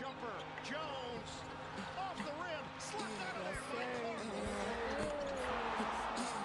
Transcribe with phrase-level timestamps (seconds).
[0.00, 0.32] jumper.
[0.64, 1.30] Jones
[1.98, 2.64] off the rim.
[2.78, 3.84] Slipped out of Yes, there.
[3.84, 4.40] sir.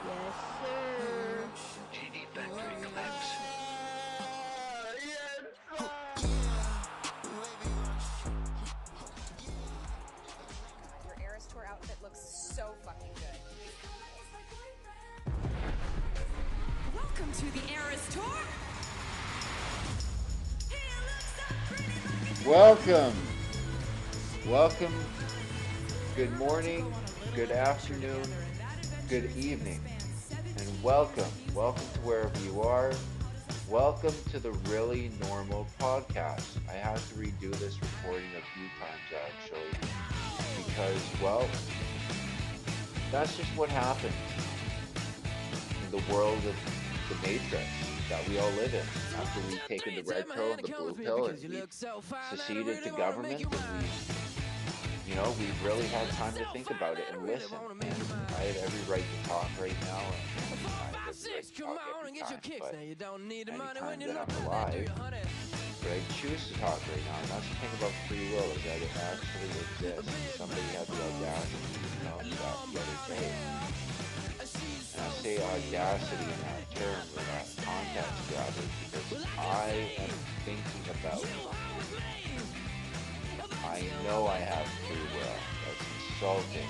[0.05, 1.48] Yes, sir.
[1.94, 3.30] GD Factory Clamps.
[11.06, 13.40] Your Eras Tour outfit looks so fucking good.
[16.94, 18.24] Welcome to the Eras Tour.
[22.46, 23.35] Welcome.
[24.48, 24.93] Welcome.
[26.15, 26.93] Good morning,
[27.33, 28.21] good afternoon,
[29.10, 29.82] good evening,
[30.29, 31.25] and welcome.
[31.56, 32.91] Welcome to wherever you are.
[33.67, 36.45] Welcome to the Really Normal Podcast.
[36.70, 39.79] I had to redo this recording a few times actually
[40.67, 41.48] because, well,
[43.12, 44.13] that's just what happens
[45.84, 46.55] in the world of
[47.09, 47.65] the Matrix
[48.09, 48.85] that we all live in.
[49.17, 51.67] After we've taken the red pill and the blue pill and we've
[52.29, 53.57] seceded to government and we,
[55.07, 57.57] you know, we've really had time to think about it and listen.
[57.70, 57.93] And
[58.37, 60.01] I have every right to talk right now.
[60.01, 64.92] And I have every right to talk every time, but anytime that I'm alive,
[65.81, 67.22] but I choose to talk right now.
[67.22, 70.38] And that's the thing about free will is that it actually exists.
[70.38, 73.30] Somebody had the audacity to me that the other day.
[74.95, 80.09] And I say audacity in that term with that context rather because I am
[80.45, 81.22] thinking about
[83.66, 85.24] I know I have free will.
[85.24, 86.70] Uh, that's insulting.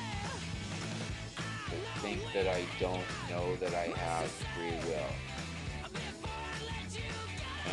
[1.67, 5.13] To think that I don't know that I have free will.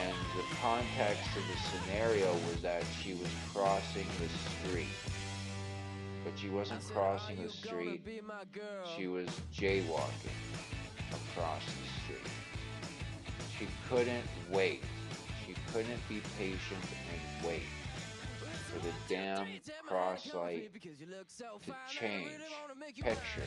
[0.02, 4.88] And the context of the scenario was that she was crossing the street.
[6.24, 8.02] But she wasn't crossing the street,
[8.96, 10.38] she was jaywalking
[11.10, 12.32] across the street.
[13.58, 14.82] She couldn't wait.
[15.46, 17.62] She couldn't be patient and wait
[18.72, 19.46] for the damn
[19.86, 22.30] cross light to change.
[22.96, 23.42] Picture.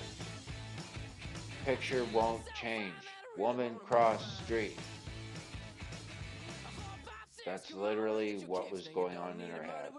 [1.66, 2.94] Picture won't change.
[3.38, 4.78] Woman cross street.
[7.46, 9.91] That's literally what was going on in her head.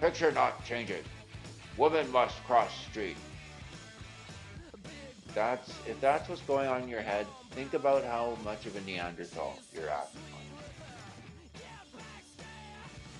[0.00, 1.02] Picture not changing.
[1.76, 3.16] Woman must cross street.
[5.34, 8.80] That's if that's what's going on in your head, think about how much of a
[8.82, 10.08] Neanderthal you're like.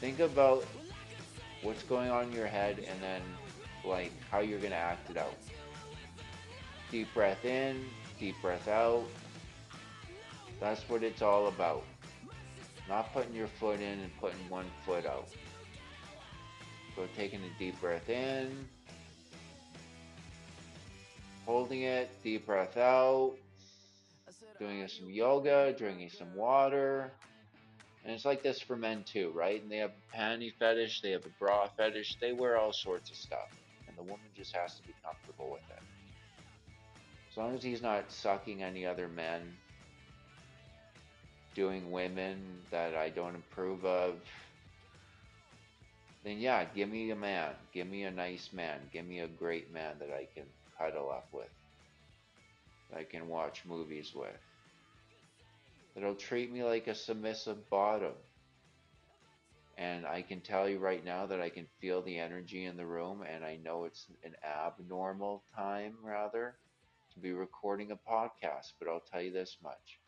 [0.03, 0.65] Think about
[1.63, 3.23] what's going on in your head and then
[3.85, 5.37] like how you're gonna act it out.
[6.91, 7.85] Deep breath in,
[8.19, 9.05] deep breath out.
[10.59, 11.85] That's what it's all about.
[12.89, 15.29] Not putting your foot in and putting one foot out.
[16.97, 18.67] So taking a deep breath in,
[21.47, 23.35] holding it, deep breath out,
[24.59, 27.13] doing some yoga, drinking some water.
[28.05, 29.63] And it's like this for men too, right?
[29.63, 33.11] And they have a panty fetish, they have a bra fetish, they wear all sorts
[33.11, 33.49] of stuff.
[33.87, 35.83] And the woman just has to be comfortable with it.
[37.31, 39.55] As long as he's not sucking any other men,
[41.55, 42.39] doing women
[42.71, 44.15] that I don't approve of,
[46.25, 47.51] then yeah, give me a man.
[47.73, 48.81] Give me a nice man.
[48.93, 50.45] Give me a great man that I can
[50.79, 51.49] cuddle up with.
[52.91, 54.31] That I can watch movies with.
[55.95, 58.15] That'll treat me like a submissive bottom.
[59.77, 62.87] And I can tell you right now that I can feel the energy in the
[62.87, 66.57] room and I know it's an abnormal time rather
[67.15, 70.01] to be recording a podcast, but I'll tell you this much.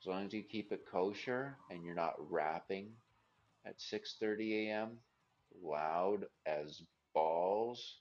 [0.00, 2.92] As long as you keep it kosher and you're not rapping
[3.64, 4.98] at 6:30 a.m.
[5.62, 6.82] loud as
[7.14, 8.00] balls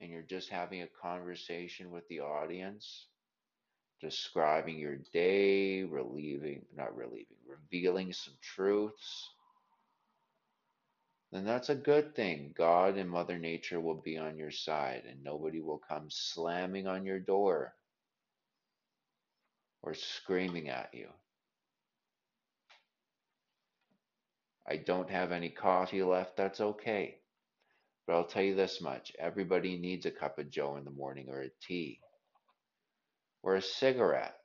[0.00, 3.06] and you're just having a conversation with the audience
[4.00, 9.28] describing your day, relieving, not relieving, revealing some truths,
[11.32, 12.54] then that's a good thing.
[12.56, 17.04] God and Mother Nature will be on your side and nobody will come slamming on
[17.04, 17.74] your door
[19.82, 21.08] or screaming at you.
[24.68, 27.18] I don't have any coffee left, that's okay.
[28.06, 31.28] But I'll tell you this much everybody needs a cup of joe in the morning
[31.30, 32.00] or a tea
[33.42, 34.36] or a cigarette.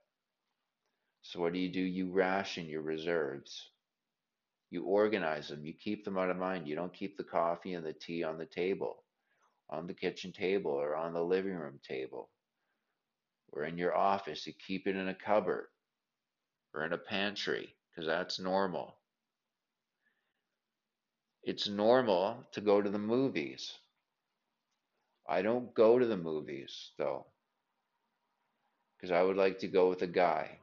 [1.21, 1.81] So, what do you do?
[1.81, 3.69] You ration your reserves.
[4.69, 5.65] You organize them.
[5.65, 6.67] You keep them out of mind.
[6.67, 9.03] You don't keep the coffee and the tea on the table,
[9.69, 12.29] on the kitchen table, or on the living room table,
[13.51, 14.45] or in your office.
[14.45, 15.67] You keep it in a cupboard
[16.73, 18.95] or in a pantry because that's normal.
[21.43, 23.73] It's normal to go to the movies.
[25.27, 27.25] I don't go to the movies though
[28.97, 30.49] because I would like to go with a guy.
[30.51, 30.59] I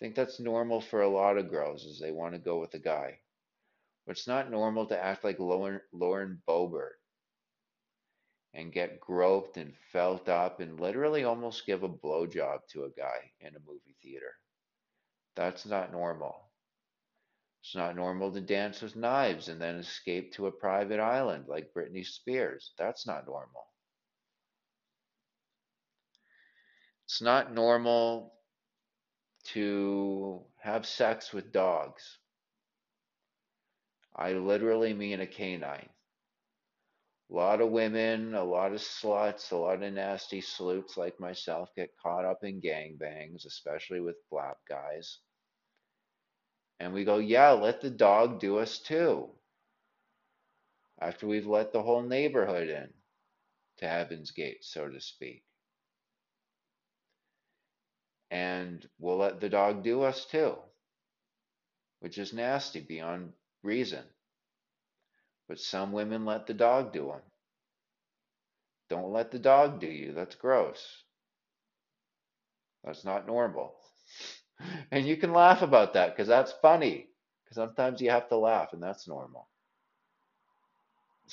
[0.00, 2.78] think that's normal for a lot of girls is they want to go with a
[2.78, 3.18] guy.
[4.06, 6.94] But it's not normal to act like Lauren, Lauren Boebert
[8.54, 13.32] and get groped and felt up and literally almost give a blowjob to a guy
[13.40, 14.34] in a movie theater.
[15.36, 16.50] That's not normal.
[17.62, 21.72] It's not normal to dance with knives and then escape to a private island like
[21.72, 22.74] Britney Spears.
[22.76, 23.71] That's not normal.
[27.12, 28.32] It's not normal
[29.48, 32.16] to have sex with dogs.
[34.16, 35.90] I literally mean a canine.
[37.30, 41.68] A lot of women, a lot of sluts, a lot of nasty sleuths like myself
[41.76, 45.18] get caught up in gangbangs, especially with black guys.
[46.80, 49.28] And we go, yeah, let the dog do us too.
[50.98, 52.88] After we've let the whole neighborhood in
[53.80, 55.44] to Heaven's Gate, so to speak.
[58.32, 60.56] And we'll let the dog do us too,
[62.00, 63.32] which is nasty beyond
[63.62, 64.04] reason.
[65.48, 67.22] But some women let the dog do them.
[68.90, 70.12] Don't let the dog do you.
[70.14, 71.04] That's gross.
[72.84, 73.74] That's not normal.
[74.92, 77.08] And you can laugh about that because that's funny.
[77.44, 79.48] Because sometimes you have to laugh, and that's normal.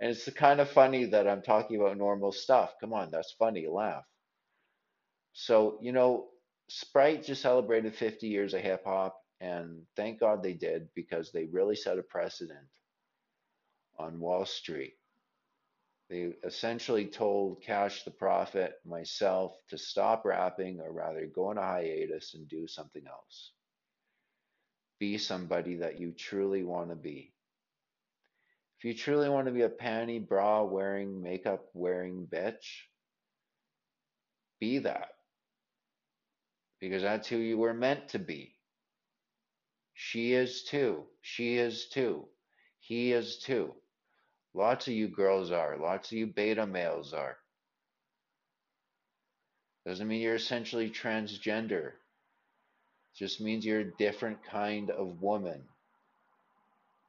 [0.00, 2.74] and it's kind of funny that I'm talking about normal stuff.
[2.80, 3.66] Come on, that's funny.
[3.68, 4.04] Laugh.
[5.40, 6.28] So, you know,
[6.68, 11.46] Sprite just celebrated 50 years of hip hop, and thank God they did because they
[11.46, 12.68] really set a precedent
[13.98, 14.92] on Wall Street.
[16.10, 21.62] They essentially told Cash the Prophet, myself, to stop rapping or rather go on a
[21.62, 23.52] hiatus and do something else.
[24.98, 27.32] Be somebody that you truly want to be.
[28.78, 32.82] If you truly want to be a panty bra wearing, makeup wearing bitch,
[34.60, 35.08] be that.
[36.80, 38.54] Because that's who you were meant to be.
[39.92, 41.04] She is too.
[41.20, 42.26] She is too.
[42.78, 43.74] He is too.
[44.54, 45.76] Lots of you girls are.
[45.76, 47.36] Lots of you beta males are.
[49.86, 51.92] Doesn't mean you're essentially transgender.
[53.14, 55.62] just means you're a different kind of woman.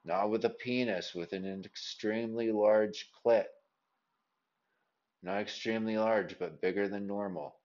[0.03, 3.45] Not with a penis, with an extremely large clit.
[5.23, 7.60] Not extremely large, but bigger than normal.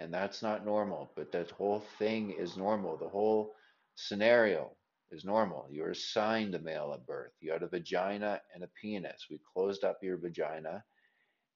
[0.00, 2.96] And that's not normal, but that whole thing is normal.
[2.96, 3.54] The whole
[3.96, 4.74] scenario
[5.10, 5.68] is normal.
[5.70, 7.32] You're assigned a male at birth.
[7.40, 9.26] You had a vagina and a penis.
[9.30, 10.82] We closed up your vagina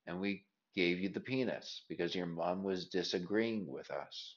[0.06, 0.44] and we
[0.76, 4.36] gave you the penis because your mom was disagreeing with us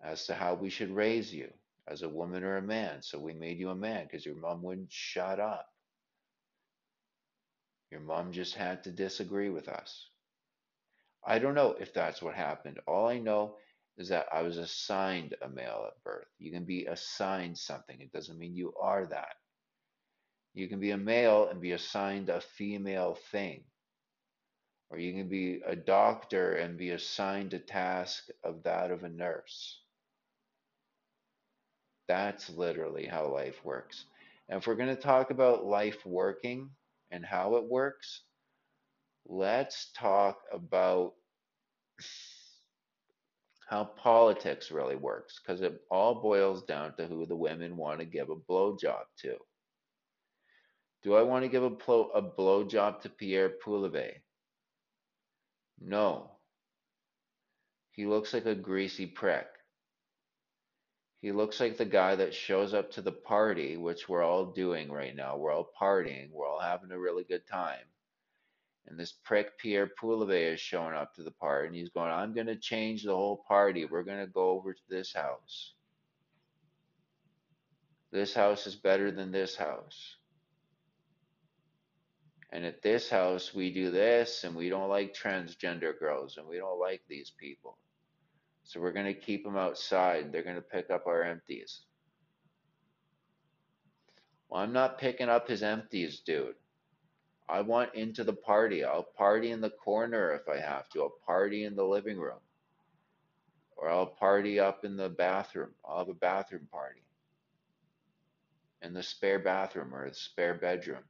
[0.00, 1.52] as to how we should raise you
[1.88, 3.02] as a woman or a man.
[3.02, 5.66] So we made you a man because your mom wouldn't shut up.
[7.90, 10.08] Your mom just had to disagree with us.
[11.26, 12.80] I don't know if that's what happened.
[12.86, 13.56] All I know
[13.96, 16.28] is that I was assigned a male at birth.
[16.38, 19.34] You can be assigned something, it doesn't mean you are that.
[20.54, 23.64] You can be a male and be assigned a female thing.
[24.90, 29.08] Or you can be a doctor and be assigned a task of that of a
[29.08, 29.82] nurse.
[32.08, 34.04] That's literally how life works.
[34.48, 36.70] And if we're going to talk about life working
[37.10, 38.22] and how it works,
[39.26, 41.14] let's talk about
[43.68, 48.06] how politics really works because it all boils down to who the women want to
[48.06, 49.36] give a blowjob to.
[51.02, 54.14] Do I want to give a, blow, a blowjob to Pierre Poilievre?
[55.80, 56.30] No.
[57.92, 59.46] He looks like a greasy prick.
[61.20, 64.90] He looks like the guy that shows up to the party, which we're all doing
[64.90, 65.36] right now.
[65.36, 66.30] We're all partying.
[66.30, 67.84] We're all having a really good time.
[68.88, 72.32] And this prick Pierre Poilievre is showing up to the party and he's going, I'm
[72.32, 73.84] going to change the whole party.
[73.84, 75.74] We're going to go over to this house.
[78.10, 80.16] This house is better than this house.
[82.50, 86.56] And at this house, we do this, and we don't like transgender girls, and we
[86.56, 87.76] don't like these people.
[88.64, 90.32] So we're going to keep them outside.
[90.32, 91.80] They're going to pick up our empties.
[94.48, 96.54] Well, I'm not picking up his empties, dude.
[97.48, 98.84] I want into the party.
[98.84, 101.02] I'll party in the corner if I have to.
[101.02, 102.40] I'll party in the living room.
[103.76, 105.70] Or I'll party up in the bathroom.
[105.84, 107.02] I'll have a bathroom party.
[108.82, 111.04] In the spare bathroom or the spare bedroom.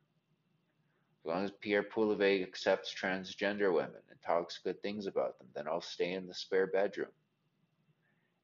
[1.24, 5.66] As long as Pierre Poilievre accepts transgender women and talks good things about them, then
[5.66, 7.10] I'll stay in the spare bedroom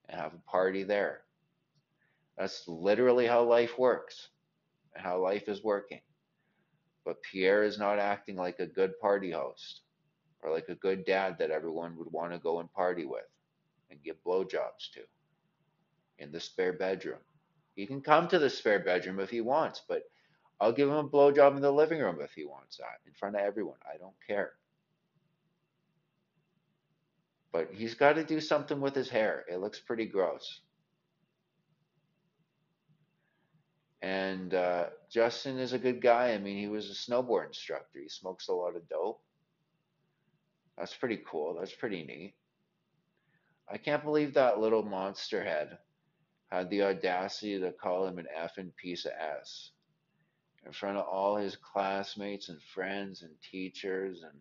[0.09, 1.23] and have a party there.
[2.37, 4.29] That's literally how life works
[4.95, 6.01] and how life is working.
[7.05, 9.83] But Pierre is not acting like a good party host
[10.43, 13.29] or like a good dad that everyone would want to go and party with
[13.91, 15.01] and give blowjobs to
[16.19, 17.21] in the spare bedroom.
[17.75, 20.03] He can come to the spare bedroom if he wants, but
[20.61, 23.37] I'll give him a blowjob in the living room if he wants that in front
[23.37, 23.79] of everyone.
[23.93, 24.53] I don't care.
[27.53, 29.45] But he's got to do something with his hair.
[29.51, 30.61] It looks pretty gross.
[34.05, 36.33] And uh, Justin is a good guy.
[36.35, 38.01] I mean, he was a snowboard instructor.
[38.03, 39.23] He smokes a lot of dope.
[40.77, 41.57] That's pretty cool.
[41.59, 42.35] That's pretty neat.
[43.67, 45.79] I can't believe that little monster head
[46.51, 49.71] had the audacity to call him an effing piece of S
[50.67, 54.39] in front of all his classmates and friends and teachers and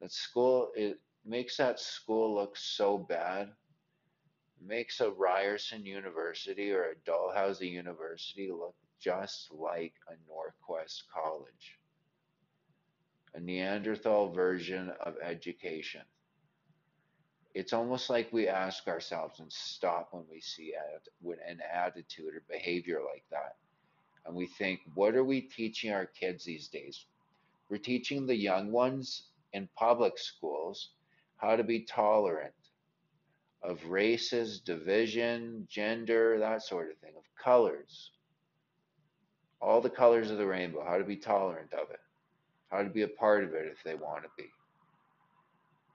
[0.00, 3.50] that school it makes that school look so bad
[4.64, 11.78] makes a Ryerson University or a Dalhousie University look just like a Norquest College
[13.34, 16.02] a Neanderthal version of education
[17.54, 20.74] it's almost like we ask ourselves and stop when we see
[21.48, 23.56] an attitude or behavior like that.
[24.24, 27.06] And we think, what are we teaching our kids these days?
[27.68, 30.90] We're teaching the young ones in public schools
[31.38, 32.52] how to be tolerant
[33.62, 38.10] of races, division, gender, that sort of thing, of colors.
[39.60, 42.00] All the colors of the rainbow, how to be tolerant of it,
[42.70, 44.48] how to be a part of it if they want to be.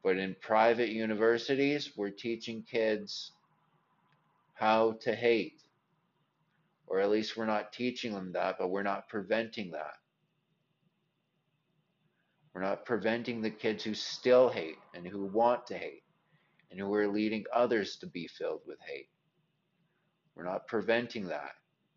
[0.03, 3.31] But in private universities, we're teaching kids
[4.53, 5.61] how to hate.
[6.85, 9.95] Or at least we're not teaching them that, but we're not preventing that.
[12.53, 16.03] We're not preventing the kids who still hate and who want to hate
[16.77, 19.09] and we're leading others to be filled with hate.
[20.35, 21.53] We're not preventing that.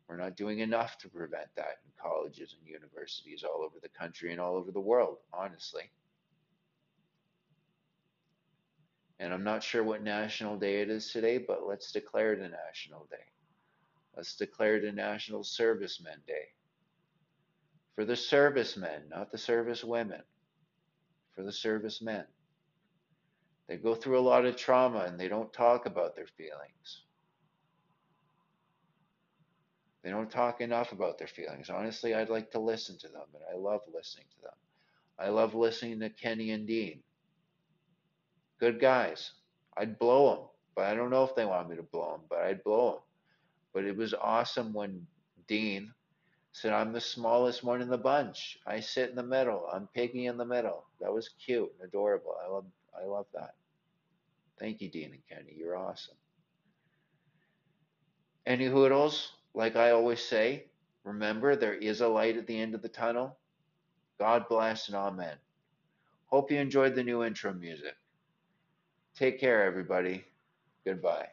[0.08, 4.32] We're not doing enough to prevent that in colleges and universities all over the country
[4.32, 5.90] and all over the world, honestly.
[9.18, 12.48] And I'm not sure what national day it is today, but let's declare it a
[12.48, 13.16] national day.
[14.16, 16.48] Let's declare it a National Servicemen Day.
[17.94, 20.22] For the servicemen, not the servicewomen.
[21.34, 22.24] For the servicemen.
[23.68, 27.02] They go through a lot of trauma and they don't talk about their feelings.
[30.02, 31.68] They don't talk enough about their feelings.
[31.68, 34.54] Honestly, I'd like to listen to them, and I love listening to them.
[35.18, 37.02] I love listening to Kenny and Dean.
[38.58, 39.32] Good guys.
[39.76, 40.44] I'd blow them,
[40.74, 43.02] but I don't know if they want me to blow them, but I'd blow them.
[43.74, 45.06] But it was awesome when
[45.46, 45.92] Dean
[46.52, 48.58] said, I'm the smallest one in the bunch.
[48.66, 49.68] I sit in the middle.
[49.70, 50.86] I'm Piggy in the middle.
[51.00, 52.34] That was cute and adorable.
[52.42, 52.64] I love
[53.00, 53.54] I love that.
[54.58, 55.54] Thank you, Dean and Kenny.
[55.56, 56.16] You're awesome.
[58.46, 60.64] Any hoodles, like I always say,
[61.04, 63.38] remember there is a light at the end of the tunnel.
[64.18, 65.36] God bless and amen.
[66.26, 67.94] Hope you enjoyed the new intro music.
[69.16, 70.24] Take care, everybody.
[70.84, 71.28] Goodbye.